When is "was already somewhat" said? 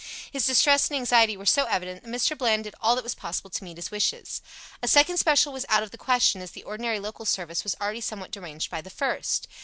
7.63-8.31